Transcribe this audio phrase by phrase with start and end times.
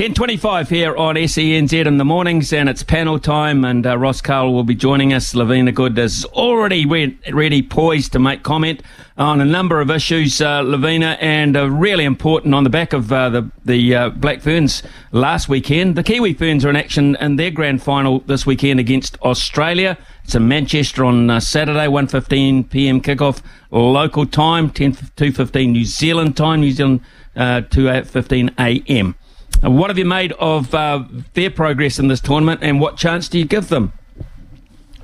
[0.00, 4.54] 10.25 here on SENZ in the mornings and it's panel time and uh, Ross Karl
[4.54, 5.34] will be joining us.
[5.34, 8.82] Lavina Good is already re- ready poised to make comment
[9.18, 13.12] on a number of issues, uh, Lavina, and uh, really important on the back of
[13.12, 15.96] uh, the, the uh, Black Ferns last weekend.
[15.96, 19.98] The Kiwi Ferns are in action in their grand final this weekend against Australia.
[20.24, 26.62] It's in Manchester on uh, Saturday, 1.15pm kickoff local time, 10 2.15 New Zealand time,
[26.62, 27.02] New Zealand
[27.36, 29.14] uh, 2.15am.
[29.62, 33.38] What have you made of uh, their progress in this tournament, and what chance do
[33.38, 33.92] you give them?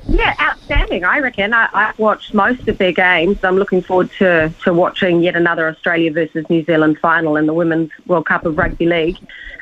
[0.09, 1.05] Yeah, outstanding.
[1.05, 1.53] I reckon.
[1.53, 3.43] I, I've watched most of their games.
[3.43, 7.53] I'm looking forward to, to watching yet another Australia versus New Zealand final in the
[7.53, 9.19] Women's World Cup of Rugby League.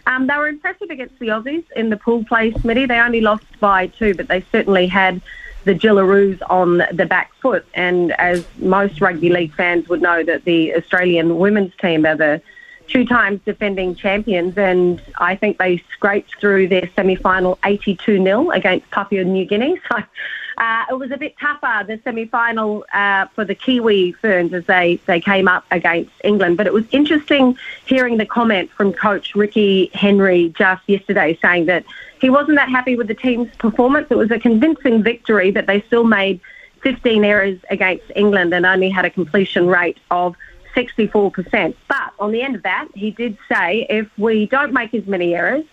[0.06, 2.86] Um, they were impressive against the Aussies in the pool play, Smitty.
[2.86, 5.22] They only lost by two, but they certainly had
[5.64, 7.66] the Jillaroos on the back foot.
[7.72, 12.42] And as most rugby league fans would know, that the Australian women's team are the
[12.88, 18.50] two times defending champions, and I think they scraped through their semi final 82 0
[18.50, 19.80] against Papua New Guinea.
[19.90, 24.54] So uh, it was a bit tougher, the semi final uh, for the Kiwi Ferns
[24.54, 26.56] as they, they came up against England.
[26.56, 31.84] But it was interesting hearing the comment from coach Ricky Henry just yesterday saying that
[32.20, 34.06] he wasn't that happy with the team's performance.
[34.10, 36.40] It was a convincing victory, but they still made
[36.82, 40.36] 15 errors against England and only had a completion rate of
[40.74, 41.74] 64%.
[41.88, 45.34] But on the end of that, he did say if we don't make as many
[45.34, 45.64] errors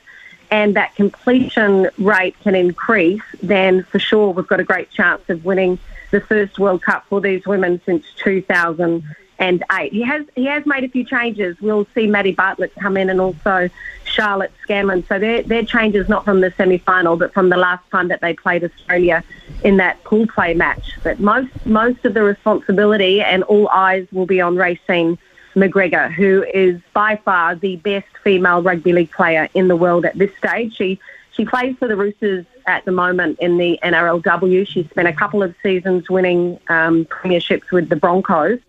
[0.50, 5.46] and that completion rate can increase, then for sure we've got a great chance of
[5.46, 5.80] winning
[6.12, 9.92] the first World Cup for these women since 2008.
[9.92, 11.60] He has he has made a few changes.
[11.62, 13.70] We'll see Maddie Bartlett come in and also
[14.12, 15.06] Charlotte Scanlon.
[15.08, 18.08] So their their change is not from the semi final, but from the last time
[18.10, 19.24] that they played Australia
[19.64, 20.98] in that pool play match.
[21.04, 25.18] But most most of the responsibility and all eyes will be on Raecene
[25.56, 30.18] McGregor, who is by far the best female rugby league player in the world at
[30.18, 30.76] this stage.
[30.76, 31.00] She
[31.32, 34.68] she plays for the Roosters at the moment in the NRLW.
[34.68, 38.60] She spent a couple of seasons winning um, premierships with the Broncos.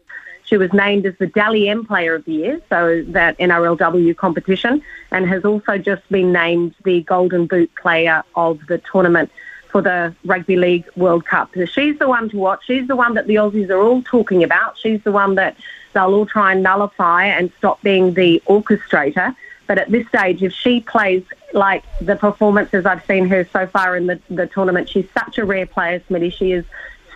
[0.44, 4.82] She was named as the Dally M Player of the Year, so that NRLW competition,
[5.10, 9.30] and has also just been named the Golden Boot Player of the tournament
[9.72, 11.50] for the Rugby League World Cup.
[11.54, 12.60] So she's the one to watch.
[12.66, 14.76] She's the one that the Aussies are all talking about.
[14.78, 15.56] She's the one that
[15.94, 19.34] they'll all try and nullify and stop being the orchestrator.
[19.66, 23.96] But at this stage, if she plays like the performances I've seen her so far
[23.96, 26.32] in the, the tournament, she's such a rare player, Smitty.
[26.32, 26.66] She is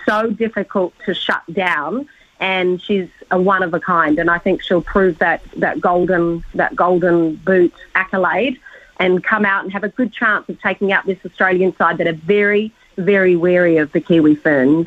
[0.07, 2.09] so difficult to shut down
[2.41, 4.19] and she's a one of a kind.
[4.19, 8.61] And I think she'll prove that that golden that golden boot accolade
[8.99, 12.07] and come out and have a good chance of taking out this Australian side that
[12.07, 14.87] are very very wary of the Kiwi Ferns.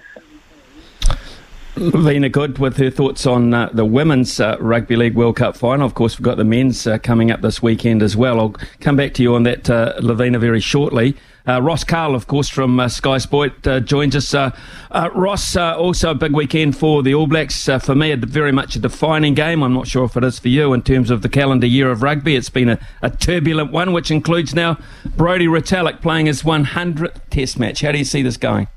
[1.75, 5.85] Lavina Good with her thoughts on uh, the Women's uh, Rugby League World Cup final.
[5.85, 8.39] Of course, we've got the men's uh, coming up this weekend as well.
[8.39, 11.15] I'll come back to you on that, uh, Lavina, very shortly.
[11.49, 14.35] Uh, Ross Karl, of course, from uh, Sky Sport, uh, joins us.
[14.35, 14.51] Uh,
[14.91, 17.65] uh, Ross, uh, also a big weekend for the All Blacks.
[17.65, 19.63] for me, a, very much a defining game.
[19.63, 22.03] I'm not sure if it is for you in terms of the calendar year of
[22.03, 22.35] rugby.
[22.35, 24.77] It's been a, a turbulent one, which includes now
[25.17, 27.81] Brodie Retallick playing his 100th Test match.
[27.81, 28.67] How do you see this going?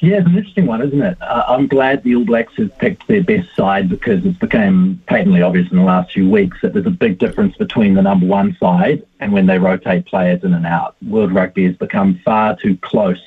[0.00, 1.16] Yeah, it's an interesting one, isn't it?
[1.22, 5.40] Uh, I'm glad the All Blacks have picked their best side because it's become patently
[5.40, 8.54] obvious in the last few weeks that there's a big difference between the number one
[8.60, 10.96] side and when they rotate players in and out.
[11.02, 13.22] World Rugby has become far too close.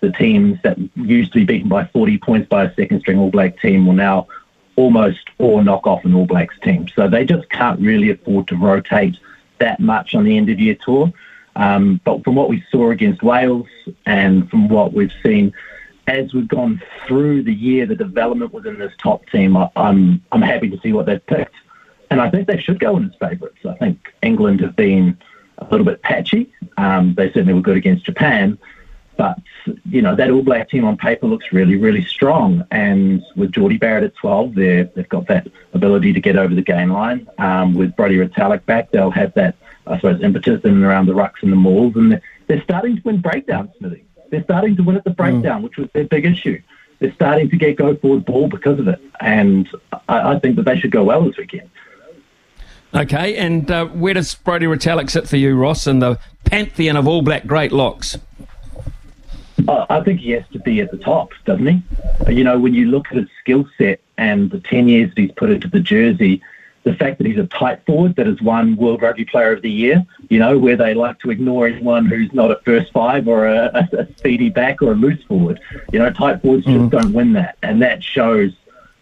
[0.00, 3.30] The teams that used to be beaten by 40 points by a second string All
[3.30, 4.28] Black team will now
[4.76, 6.86] almost all knock off an All Blacks team.
[6.94, 9.18] So they just can't really afford to rotate
[9.58, 11.12] that much on the end of year tour.
[11.56, 13.68] Um, but from what we saw against Wales
[14.06, 15.52] and from what we've seen
[16.06, 20.68] as we've gone through the year, the development within this top team, I'm I'm happy
[20.70, 21.54] to see what they've picked,
[22.10, 23.64] and I think they should go in as favourites.
[23.64, 25.18] I think England have been
[25.58, 26.52] a little bit patchy.
[26.76, 28.58] Um, they certainly were good against Japan,
[29.16, 29.38] but
[29.86, 32.66] you know that All Black team on paper looks really, really strong.
[32.70, 36.92] And with Jordie Barrett at 12, they've got that ability to get over the game
[36.92, 37.28] line.
[37.38, 41.14] Um, with Brodie Retallick back, they'll have that, I suppose, impetus in and around the
[41.14, 41.96] rucks and the mauls.
[41.96, 44.04] And they're, they're starting to win breakdowns, Smithy.
[44.34, 45.64] They're starting to win at the breakdown, mm.
[45.64, 46.60] which was their big issue.
[46.98, 49.00] They're starting to get go forward ball because of it.
[49.20, 49.68] And
[50.08, 51.70] I, I think that they should go well this weekend.
[52.92, 57.06] Okay, and uh, where does Brodie Retallick sit for you, Ross, in the pantheon of
[57.06, 58.18] All Black great locks?
[59.68, 62.32] I think he has to be at the top, doesn't he?
[62.32, 65.30] You know, when you look at his skill set and the 10 years that he's
[65.30, 66.42] put into the jersey,
[66.84, 69.70] the fact that he's a tight forward that has won World Rugby Player of the
[69.70, 73.46] Year, you know, where they like to ignore anyone who's not a first five or
[73.46, 75.60] a, a speedy back or a loose forward.
[75.92, 76.90] You know, tight forwards mm-hmm.
[76.90, 77.56] just don't win that.
[77.62, 78.52] And that shows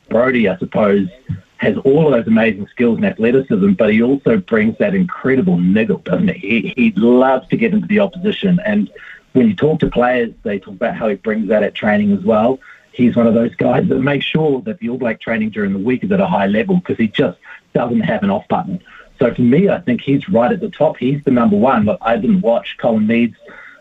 [0.09, 1.09] Brodie, I suppose,
[1.57, 5.99] has all of those amazing skills and athleticism, but he also brings that incredible niggle,
[5.99, 6.73] doesn't he?
[6.75, 8.61] He, he loves to get into the opposition.
[8.65, 8.91] And
[9.33, 12.23] when you talk to players, they talk about how he brings that at training as
[12.25, 12.61] well.
[12.93, 15.79] He's one of those guys that makes sure that the All Black training during the
[15.79, 17.39] week is at a high level because he just
[17.75, 18.83] doesn't have an off button.
[19.19, 20.97] So for me, I think he's right at the top.
[20.97, 21.85] He's the number one.
[21.85, 23.37] Look, I didn't watch Colin Meads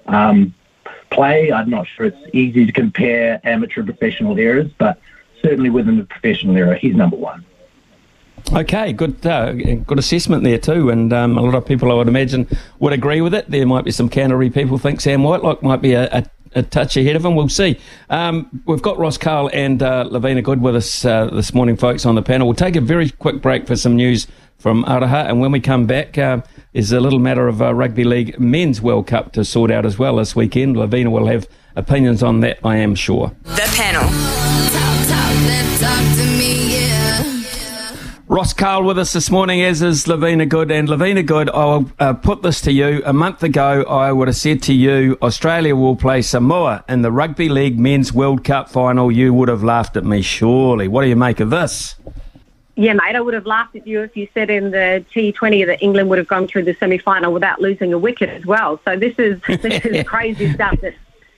[0.08, 0.54] um,
[1.10, 1.52] play.
[1.52, 5.00] I'm not sure it's easy to compare amateur professional eras, but
[5.42, 7.46] certainly within the professional era, he's number one.
[8.54, 12.08] Okay, good uh, good assessment there too, and um, a lot of people I would
[12.08, 12.48] imagine
[12.80, 13.50] would agree with it.
[13.50, 16.26] There might be some Canterbury people think Sam Whitelock might be a, a,
[16.56, 17.36] a touch ahead of him.
[17.36, 17.80] We'll see.
[18.10, 22.06] Um, we've got Ross Karl and uh, Lavina Good with us uh, this morning, folks,
[22.06, 22.48] on the panel.
[22.48, 24.28] We'll take a very quick break for some news
[24.58, 26.42] from Araha, and when we come back, uh,
[26.74, 29.98] is a little matter of uh, Rugby League Men's World Cup to sort out as
[29.98, 30.78] well this weekend.
[30.78, 33.32] Lavina will have opinions on that, I am sure.
[33.44, 34.41] The panel.
[38.32, 40.72] Ross Karl with us this morning, as is Lavina Good.
[40.72, 43.02] And Lavina Good, I'll uh, put this to you.
[43.06, 47.12] A month ago, I would have said to you, Australia will play Samoa in the
[47.12, 49.12] Rugby League Men's World Cup final.
[49.12, 50.88] You would have laughed at me, surely.
[50.88, 51.96] What do you make of this?
[52.78, 55.84] Yeah, mate, I would have laughed at you if you said in the T20 that
[55.84, 58.80] England would have gone through the semi-final without losing a wicket as well.
[58.86, 60.96] So this is this is crazy stuff that's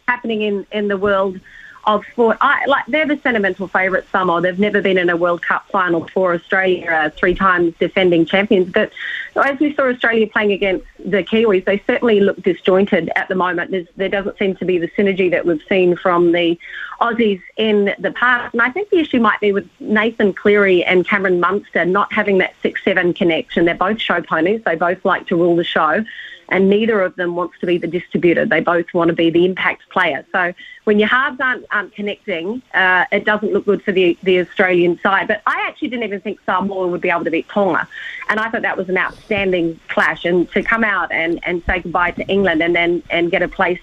[0.08, 1.40] happening in, in the world
[1.86, 2.38] of sport.
[2.42, 4.08] I like they're the sentimental favourites.
[4.12, 4.42] Samoa.
[4.42, 8.72] They've never been in a World Cup final for Australia, uh, three times defending champions.
[8.72, 8.92] But
[9.36, 13.72] as we saw Australia playing against the Kiwis, they certainly look disjointed at the moment.
[13.72, 16.58] There's, there doesn't seem to be the synergy that we've seen from the
[17.02, 18.54] Aussies in the past.
[18.54, 22.38] And I think the issue might be with Nathan Cleary and Cameron Munster not having
[22.38, 23.66] that six-seven connection.
[23.66, 24.62] They're both show ponies.
[24.64, 26.06] They both like to rule the show
[26.50, 28.46] and neither of them wants to be the distributor.
[28.46, 30.26] They both want to be the impact player.
[30.32, 30.54] So
[30.84, 35.00] when your halves aren't, aren't connecting, uh, it doesn't look good for the, the Australian
[35.00, 35.28] side.
[35.28, 37.88] But I actually didn't even think Samoa would be able to beat Tonga.
[38.30, 40.26] And I thought that was an outstanding clash.
[40.26, 43.48] And to come out and, and say goodbye to England and then and get a
[43.48, 43.80] place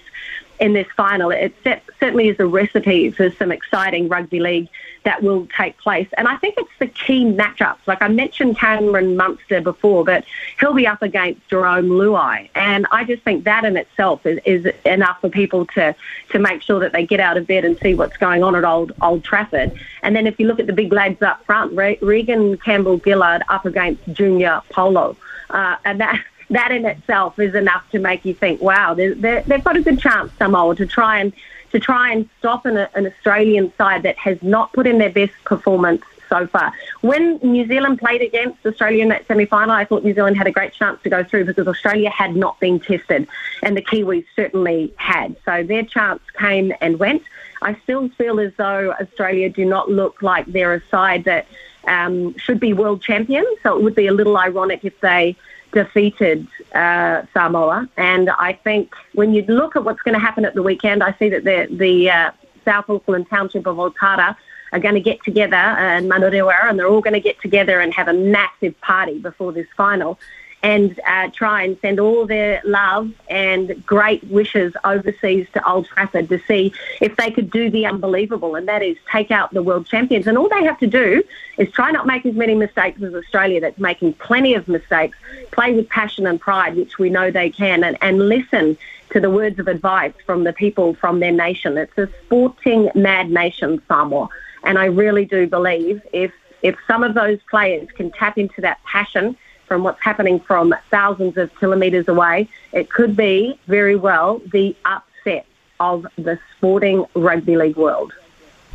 [0.61, 1.31] in this final.
[1.31, 1.53] It
[1.99, 4.69] certainly is a recipe for some exciting rugby league
[5.03, 6.07] that will take place.
[6.15, 7.79] And I think it's the key matchups.
[7.87, 10.23] Like I mentioned Cameron Munster before, but
[10.59, 12.49] he'll be up against Jarome Luai.
[12.53, 15.95] And I just think that in itself is, is enough for people to,
[16.29, 18.63] to make sure that they get out of bed and see what's going on at
[18.63, 19.71] Old, Old Trafford.
[20.03, 23.65] And then if you look at the big lads up front, Reagan Campbell Gillard up
[23.65, 25.17] against Junior Paulo.
[25.49, 29.63] Uh, and that that in itself is enough to make you think, wow, they're, they've
[29.63, 31.33] got a good chance, Samoa, to try and
[31.71, 35.31] to try and stop an, an Australian side that has not put in their best
[35.45, 36.73] performance so far.
[37.01, 40.51] When New Zealand played against Australia in that semi-final, I thought New Zealand had a
[40.51, 43.27] great chance to go through because Australia had not been tested,
[43.63, 45.35] and the Kiwis certainly had.
[45.45, 47.23] So their chance came and went.
[47.61, 51.47] I still feel as though Australia do not look like they're a side that
[51.85, 53.47] um, should be world champions.
[53.63, 55.35] So it would be a little ironic if they
[55.71, 57.89] defeated uh, Samoa.
[57.97, 61.13] And I think when you look at what's going to happen at the weekend, I
[61.19, 62.31] see that the, the uh,
[62.65, 64.35] South Auckland Township of Otara
[64.71, 67.93] are going to get together and Manurewa, and they're all going to get together and
[67.93, 70.17] have a massive party before this final
[70.63, 76.29] and uh, try and send all their love and great wishes overseas to Old Trafford
[76.29, 79.87] to see if they could do the unbelievable, and that is take out the world
[79.87, 80.27] champions.
[80.27, 81.23] And all they have to do
[81.57, 85.17] is try not make as many mistakes as Australia, that's making plenty of mistakes,
[85.51, 88.77] play with passion and pride, which we know they can, and, and listen
[89.11, 91.77] to the words of advice from the people from their nation.
[91.77, 94.29] It's a sporting mad nation, Samoa.
[94.63, 98.83] And I really do believe if if some of those players can tap into that
[98.83, 99.35] passion
[99.71, 105.45] from what's happening from thousands of kilometres away, it could be very well the upset
[105.79, 108.11] of the sporting rugby league world.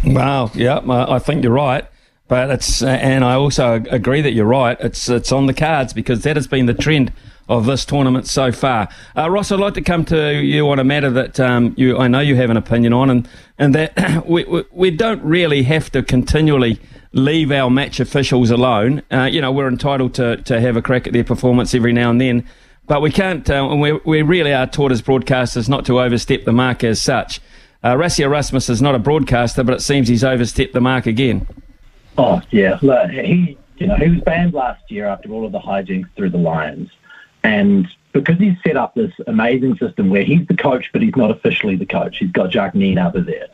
[0.07, 1.85] Wow, yeah, I think you're right.
[2.29, 4.79] But it's, uh, and I also agree that you're right.
[4.81, 7.13] It's, it's on the cards because that has been the trend
[7.47, 8.89] of this tournament so far.
[9.15, 12.09] Uh, Ross, I'd like to come to you on a matter that um, you, I
[12.09, 15.93] know you have an opinion on, and, and that we, we, we don't really have
[15.93, 16.81] to continually
[17.13, 19.03] leave our match officials alone.
[19.11, 22.11] Uh, you know, we're entitled to, to have a crack at their performance every now
[22.11, 22.47] and then,
[22.87, 26.45] but we can't, uh, and we, we really are taught as broadcasters not to overstep
[26.45, 27.41] the mark as such.
[27.83, 31.47] Uh, Rassie Erasmus is not a broadcaster, but it seems he's overstepped the mark again.
[32.19, 32.79] Oh, yeah.
[32.83, 36.31] Look, he, you know, he was banned last year after all of the hijinks through
[36.31, 36.91] the Lions.
[37.43, 41.31] And because he's set up this amazing system where he's the coach, but he's not
[41.31, 43.47] officially the coach, he's got Jacques Nienaber there.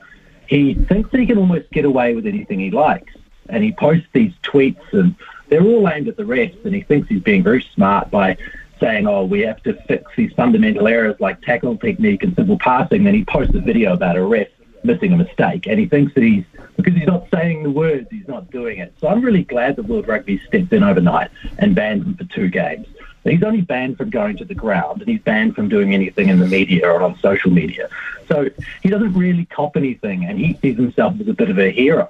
[0.46, 3.12] He thinks that he can almost get away with anything he likes.
[3.48, 5.14] And he posts these tweets, and
[5.48, 6.64] they're all aimed at the refs.
[6.64, 8.36] And he thinks he's being very smart by
[8.80, 13.04] saying, oh, we have to fix these fundamental errors like tackle technique and simple passing.
[13.04, 14.48] Then he posts a video about a ref
[14.84, 15.66] missing a mistake.
[15.66, 16.44] And he thinks that he's,
[16.76, 18.92] because he's not saying the words, he's not doing it.
[19.00, 22.48] So I'm really glad that World Rugby stepped in overnight and banned him for two
[22.48, 22.86] games.
[23.24, 26.40] He's only banned from going to the ground and he's banned from doing anything in
[26.40, 27.88] the media or on social media.
[28.26, 28.50] So
[28.82, 32.08] he doesn't really cop anything and he sees himself as a bit of a hero.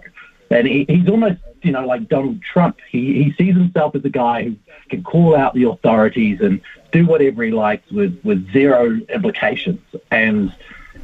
[0.53, 2.79] And he, he's almost, you know, like Donald Trump.
[2.91, 4.57] He, he sees himself as a guy who
[4.91, 6.61] can call out the authorities and
[6.93, 9.81] do whatever he likes with, with zero implications.
[10.11, 10.55] And,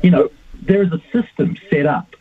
[0.02, 0.30] you know,
[0.62, 2.14] there is a system set up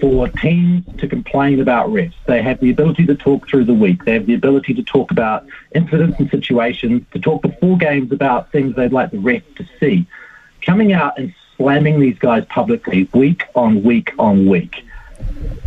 [0.00, 2.14] for teams to complain about refs.
[2.26, 4.04] They have the ability to talk through the week.
[4.04, 8.50] They have the ability to talk about incidents and situations, to talk before games about
[8.50, 10.06] things they'd like the ref to see.
[10.62, 14.86] Coming out and slamming these guys publicly week on week on week,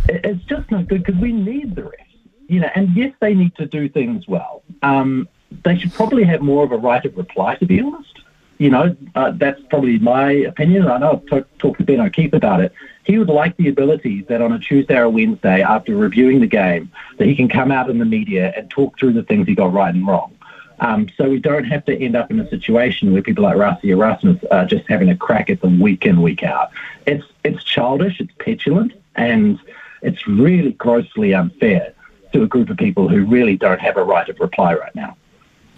[0.08, 1.98] it's just not good because we need the refs.
[2.46, 4.62] You know, and yes, they need to do things well.
[4.82, 5.28] Um,
[5.62, 8.14] they should probably have more of a right of reply, to be honest
[8.58, 10.86] you know, uh, that's probably my opinion.
[10.86, 12.72] I know I've t- talked to Ben O'Keeffe about it.
[13.04, 16.90] He would like the ability that on a Tuesday or Wednesday, after reviewing the game,
[17.18, 19.72] that he can come out in the media and talk through the things he got
[19.72, 20.32] right and wrong.
[20.80, 23.90] Um, so we don't have to end up in a situation where people like Rassie
[23.90, 26.70] Erasmus are just having a crack at them week in, week out.
[27.06, 29.58] It's it's childish, it's petulant, and
[30.04, 31.92] it's really grossly unfair
[32.32, 35.16] to a group of people who really don't have a right of reply right now.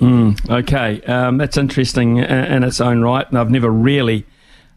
[0.00, 4.26] Mm, okay, um, that's interesting in its own right, and I've never really,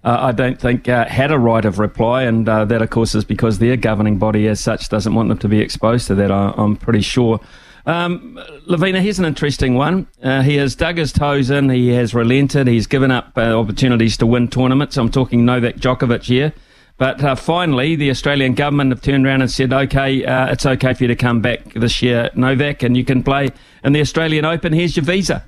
[0.04, 3.16] uh, I don't think, uh, had a right of reply, and uh, that, of course,
[3.16, 6.32] is because their governing body, as such, doesn't want them to be exposed to that.
[6.32, 7.42] I, am pretty sure.
[7.86, 10.08] Um, Lavina, here's an interesting one.
[10.22, 11.70] Uh, he has dug his toes in.
[11.70, 12.68] He has relented.
[12.68, 14.96] He's given up uh, opportunities to win tournaments.
[14.96, 16.54] I'm talking Novak Djokovic here.
[17.00, 20.94] But uh, finally, the Australian government have turned around and said, okay, uh, it's okay
[20.94, 23.50] for you to come back this year, Novak, and you can play
[23.86, 24.74] in the Australian Open.
[24.74, 25.46] Here's your visa.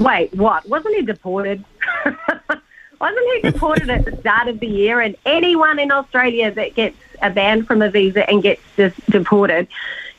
[0.00, 0.66] Wait, what?
[0.66, 1.62] Wasn't he deported?
[3.00, 5.00] Wasn't he deported at the start of the year?
[5.00, 8.62] And anyone in Australia that gets a ban from a visa and gets
[9.10, 9.68] deported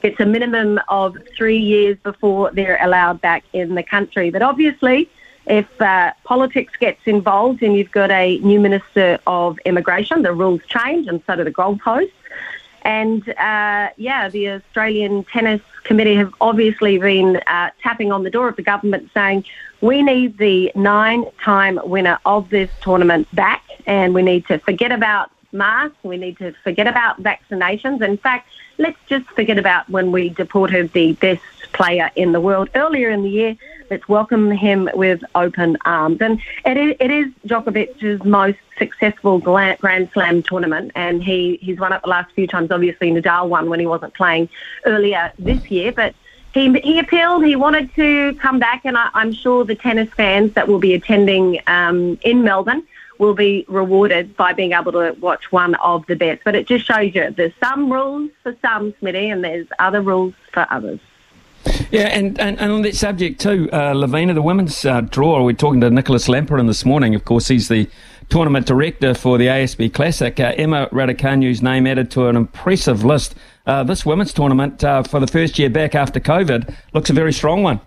[0.04, 4.30] gets a minimum of three years before they're allowed back in the country.
[4.30, 5.10] But obviously,
[5.50, 10.62] if uh, politics gets involved and you've got a new Minister of Immigration, the rules
[10.68, 12.12] change and so do the goalposts.
[12.84, 18.48] And uh, yeah, the Australian Tennis Committee have obviously been uh, tapping on the door
[18.48, 19.44] of the government saying
[19.82, 24.92] we need the nine time winner of this tournament back and we need to forget
[24.92, 28.02] about masks, we need to forget about vaccinations.
[28.02, 31.42] In fact, let's just forget about when we deported the best
[31.74, 33.58] player in the world earlier in the year.
[33.90, 36.22] Let's welcome him with open arms.
[36.22, 41.92] And it is, it is Djokovic's most successful Grand Slam tournament, and he, he's won
[41.94, 42.70] it the last few times.
[42.70, 44.48] Obviously, Nadal won when he wasn't playing
[44.86, 46.14] earlier this year, but
[46.54, 47.46] he, he appealed.
[47.46, 50.94] He wanted to come back, and I, am sure the tennis fans that will be
[50.94, 52.84] attending um, in Melbourne
[53.18, 56.42] will be rewarded by being able to watch one of the best.
[56.46, 60.36] But it just shows you there's some rules for some, Smitty, and there's other rules
[60.54, 61.00] for others.
[61.92, 65.54] Yeah, and, and, and on that subject too, uh, Lavina, the women's uh, draw, we're
[65.54, 67.16] talking to Nicolas Lamperin this morning.
[67.16, 67.90] Of course, he's the
[68.30, 70.40] tournament director for the ASB Classic.
[70.40, 73.34] Uh, Emma Raducanu's name added to an impressive list.
[73.66, 77.34] Uh, this women's tournament, uh, for the first year back after COVID, looks a very
[77.34, 77.82] strong one.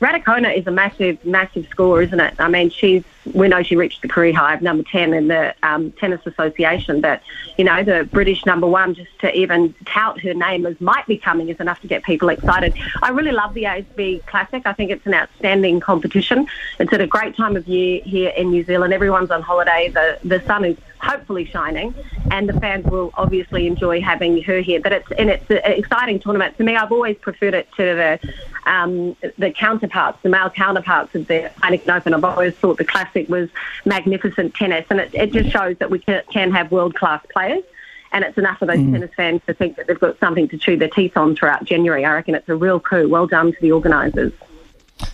[0.00, 2.34] Raducanu is a massive, massive score, isn't it?
[2.38, 5.54] I mean, she's we know she reached the career high of number 10 in the
[5.62, 7.22] um, Tennis Association, but,
[7.56, 11.16] you know, the British number one, just to even tout her name as might be
[11.16, 12.74] coming is enough to get people excited.
[13.02, 14.62] I really love the ASB Classic.
[14.66, 16.46] I think it's an outstanding competition.
[16.78, 18.92] It's at a great time of year here in New Zealand.
[18.92, 19.88] Everyone's on holiday.
[19.88, 21.94] The, the sun is hopefully shining,
[22.30, 24.80] and the fans will obviously enjoy having her here.
[24.80, 26.56] But it's and it's an exciting tournament.
[26.58, 28.34] To me, I've always preferred it to the
[28.66, 32.14] um, the counterparts, the male counterparts of the Heineken Open.
[32.14, 33.48] I've always thought the classic was
[33.84, 37.64] magnificent tennis, and it, it just shows that we can, can have world class players.
[38.12, 38.92] And it's enough for those mm.
[38.92, 42.04] tennis fans to think that they've got something to chew their teeth on throughout January.
[42.04, 43.08] I reckon it's a real coup.
[43.08, 44.32] Well done to the organisers.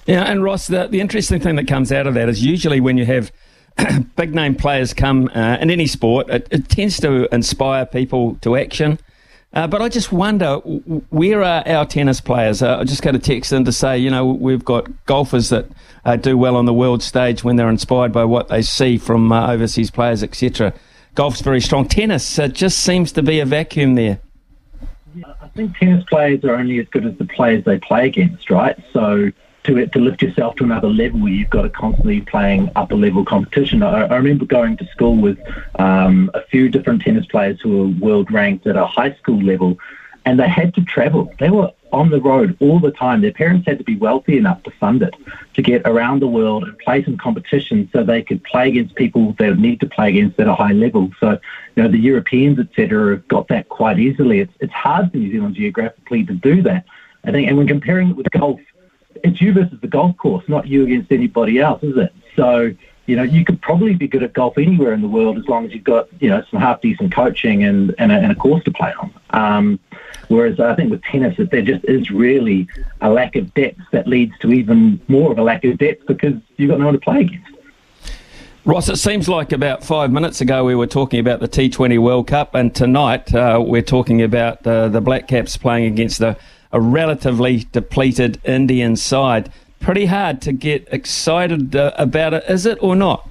[0.07, 2.99] Yeah, and Ross, the, the interesting thing that comes out of that is usually when
[2.99, 3.33] you have
[4.17, 8.57] big name players come uh, in any sport, it, it, tends to inspire people to
[8.57, 8.99] action.
[9.53, 12.63] Uh, but I just wonder, where are our tennis players?
[12.63, 15.67] Uh, I just got a text in to say, you know, we've got golfers that
[16.05, 19.33] uh, do well on the world stage when they're inspired by what they see from
[19.33, 20.73] uh, overseas players, etc.
[21.17, 21.89] Golf's very strong.
[21.89, 24.21] Tennis uh, just seems to be a vacuum there.
[25.17, 28.51] Yeah, I think tennis players are only as good as the players they play against,
[28.51, 28.79] right?
[28.93, 29.33] So
[29.65, 33.25] to to lift yourself to another level, where you've got to constantly playing upper level
[33.25, 33.83] competition.
[33.83, 35.39] I, I remember going to school with
[35.79, 39.79] um, a few different tennis players who were world ranked at a high school level,
[40.25, 41.33] and they had to travel.
[41.39, 43.21] They were on the road all the time.
[43.21, 45.15] Their parents had to be wealthy enough to fund it
[45.55, 49.35] to get around the world and play some competition so they could play against people
[49.39, 51.11] they would need to play against at a high level.
[51.21, 51.39] So,
[51.77, 54.41] you know, the Europeans, etc., have got that quite easily.
[54.41, 56.85] It's it's hard for New Zealand geographically to do that.
[57.25, 58.61] I think, and when comparing it with golf,
[59.23, 62.13] it's you versus the golf course, not you against anybody else, is it?
[62.37, 62.73] So,
[63.07, 65.67] you know, you could probably be good at golf anywhere in the world as long
[65.67, 68.63] as you've got, you know, some half decent coaching and, and, a, and a course
[68.65, 69.13] to play on.
[69.31, 69.81] Um,
[70.29, 72.69] whereas I think with tennis, that there just is really
[73.01, 76.35] a lack of depth that leads to even more of a lack of depth because
[76.57, 77.51] you've got no one to play against.
[78.67, 82.27] Ross, it seems like about five minutes ago we were talking about the T20 World
[82.27, 86.37] Cup, and tonight uh, we're talking about uh, the Black Caps playing against the
[86.73, 89.53] a relatively depleted Indian side.
[89.81, 93.29] Pretty hard to get excited uh, about it, is it or not?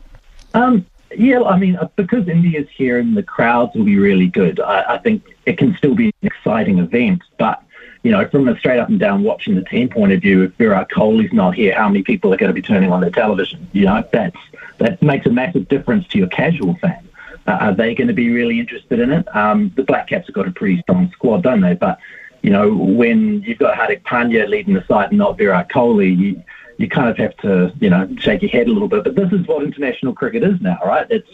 [0.54, 4.60] Um, yeah, I mean, uh, because India's here and the crowds will be really good,
[4.60, 7.22] I, I think it can still be an exciting event.
[7.38, 7.64] But,
[8.04, 10.54] you know, from a straight up and down watching the team point of view, if
[10.54, 13.68] Virat Kohli's not here, how many people are going to be turning on their television?
[13.72, 14.38] You know, that's,
[14.80, 17.08] that makes a massive difference to your casual fan.
[17.48, 19.36] Uh, are they going to be really interested in it?
[19.36, 21.74] Um, the Black Caps have got a pretty strong squad, don't they?
[21.74, 22.00] But
[22.42, 26.44] you know, when you've got Hardik Pandya leading the side and not Virat Kohli, you,
[26.78, 29.04] you kind of have to, you know, shake your head a little bit.
[29.04, 31.08] But this is what international cricket is now, right?
[31.10, 31.30] It's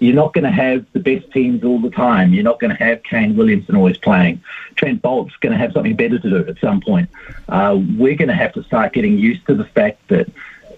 [0.00, 2.34] you're not going to have the best teams all the time.
[2.34, 4.42] You're not going to have Kane Williamson always playing.
[4.74, 7.08] Trent Boult's going to have something better to do at some point.
[7.48, 10.28] Uh, we're going to have to start getting used to the fact that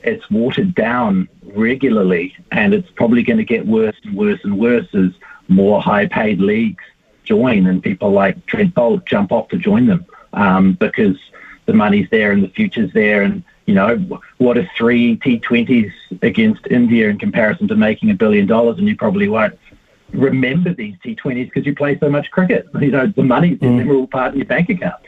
[0.02, 4.94] it's watered down regularly, and it's probably going to get worse and worse and worse
[4.94, 5.12] as
[5.48, 6.84] more high-paid leagues
[7.24, 11.16] join and people like Trent Boult jump off to join them um, because
[11.66, 13.22] the money's there and the future's there.
[13.22, 13.96] And, you know,
[14.38, 18.78] what are three T20s against India in comparison to making a billion dollars?
[18.78, 19.58] And you probably won't
[20.12, 22.68] remember these T20s because you play so much cricket.
[22.80, 23.78] You know, the money's mm.
[23.78, 25.02] never all part in your bank account.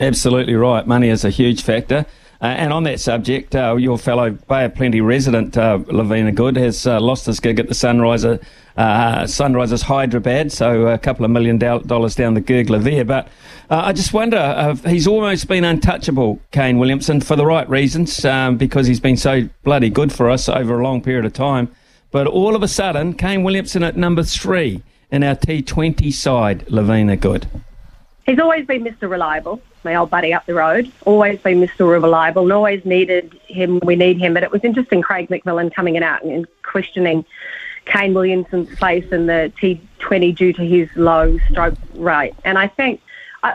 [0.00, 0.86] Absolutely right.
[0.86, 2.06] Money is a huge factor.
[2.40, 6.56] Uh, and on that subject, uh, your fellow Bay of Plenty resident, uh, Lavina Good,
[6.56, 8.42] has uh, lost his gig at the Sunriser,
[8.76, 13.04] uh, Sunrisers Hyderabad, so a couple of million dollars down the gurgler there.
[13.04, 13.28] But
[13.70, 18.58] uh, I just wonder, he's almost been untouchable, Kane Williamson, for the right reasons, um,
[18.58, 21.74] because he's been so bloody good for us over a long period of time.
[22.10, 27.16] But all of a sudden, Kane Williamson at number three in our T20 side, Lavina
[27.16, 27.46] Good.
[28.26, 29.08] He's always been Mr.
[29.08, 30.92] Reliable my old buddy up the road.
[31.06, 31.90] Always been Mr.
[31.90, 33.80] Reliable and always needed him.
[33.82, 34.34] We need him.
[34.34, 37.24] But it was interesting, Craig McMillan coming in out and questioning
[37.86, 42.34] Kane Williamson's place in the T20 due to his low stroke rate.
[42.44, 43.00] And I think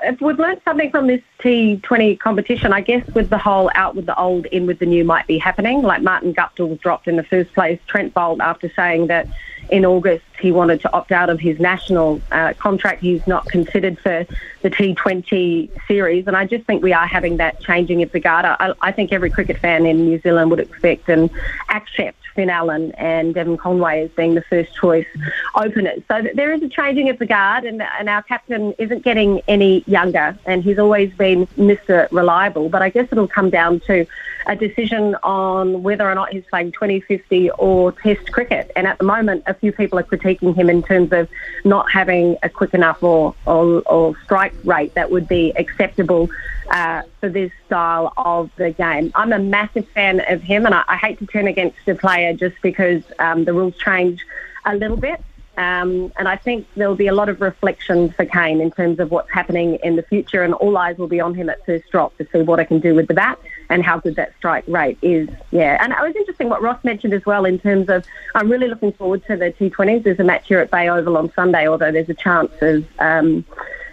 [0.03, 4.05] if we've learned something from this T20 competition, I guess with the whole out with
[4.05, 5.81] the old, in with the new might be happening.
[5.81, 7.79] Like Martin Guptill was dropped in the first place.
[7.87, 9.27] Trent Boult, after saying that
[9.69, 13.01] in August he wanted to opt out of his national uh, contract.
[13.01, 14.25] He's not considered for
[14.61, 18.45] the T20 series, and I just think we are having that changing of the guard.
[18.45, 21.29] I, I think every cricket fan in New Zealand would expect and
[21.69, 25.07] accept Finn Allen and Devon Conway as being the first choice
[25.55, 26.01] openers.
[26.07, 29.83] So there is a changing of the guard, and, and our captain isn't getting any
[29.87, 32.07] younger, and he's always been Mr.
[32.11, 32.69] Reliable.
[32.69, 34.05] But I guess it'll come down to
[34.47, 38.71] a decision on whether or not he's playing 2050 or Test cricket.
[38.75, 41.27] And at the moment, a few people are critiquing him in terms of
[41.63, 46.29] not having a quick enough or, or, or strike rate that would be acceptable
[46.71, 49.11] uh, for this style of the game.
[49.15, 52.33] I'm a massive fan of him, and I, I hate to turn against a player
[52.33, 54.25] just because um, the rules change
[54.65, 55.21] a little bit.
[55.57, 59.11] Um, and I think there'll be a lot of reflection for Kane in terms of
[59.11, 62.17] what's happening in the future, and all eyes will be on him at first drop
[62.17, 63.37] to see what I can do with the bat
[63.69, 65.29] and how good that strike rate is.
[65.51, 68.67] Yeah, and it was interesting what Ross mentioned as well in terms of I'm really
[68.67, 70.03] looking forward to the T20s.
[70.03, 72.85] There's a match here at Bay Oval on Sunday, although there's a chance of.
[72.99, 73.45] Um,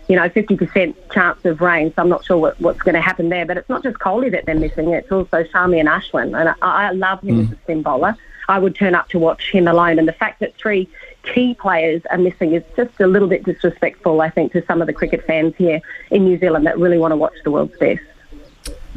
[0.09, 1.93] you know, 50% chance of rain.
[1.95, 3.45] So I'm not sure what, what's going to happen there.
[3.45, 6.55] But it's not just Kohli that they're missing; it's also Shami and Ashwin, and I,
[6.63, 7.47] I love him mm.
[7.47, 8.17] as a spin bowler.
[8.49, 10.89] I would turn up to watch him alone, and the fact that three
[11.23, 14.87] key players are missing is just a little bit disrespectful, I think, to some of
[14.87, 18.01] the cricket fans here in New Zealand that really want to watch the world's best.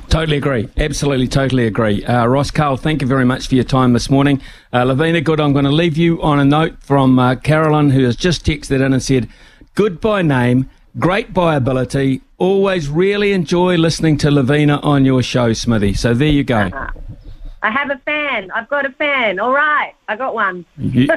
[0.09, 0.67] Totally agree.
[0.77, 2.03] Absolutely, totally agree.
[2.03, 4.41] Uh, Ross Karl, thank you very much for your time this morning.
[4.73, 8.03] Uh, Lavina Good, I'm going to leave you on a note from uh, Carolyn, who
[8.03, 9.29] has just texted in and said,
[9.73, 12.21] Good by name, great by ability.
[12.37, 15.93] Always really enjoy listening to Lavina on your show, Smithy.
[15.93, 16.63] So there you go.
[16.63, 16.89] Uh-huh.
[17.63, 18.49] I have a fan.
[18.51, 19.39] I've got a fan.
[19.39, 20.65] All right, I got one.
[20.77, 21.07] you,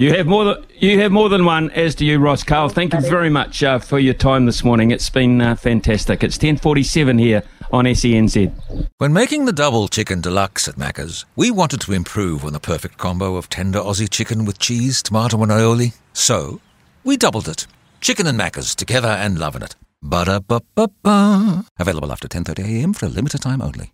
[0.00, 1.70] you, have more than you have more than one.
[1.70, 2.68] As do you, Ross Karl.
[2.68, 4.90] Thank you very much uh, for your time this morning.
[4.90, 6.24] It's been uh, fantastic.
[6.24, 8.52] It's ten forty seven here on SENZ.
[8.98, 12.98] When making the double chicken deluxe at Macca's, we wanted to improve on the perfect
[12.98, 15.94] combo of tender Aussie chicken with cheese, tomato, and aioli.
[16.12, 16.60] So
[17.04, 17.66] we doubled it.
[18.00, 19.76] Chicken and Macca's together and loving it.
[20.02, 21.64] Ba da ba ba ba.
[21.78, 22.92] Available after ten thirty a.m.
[22.92, 23.92] for a limited time only.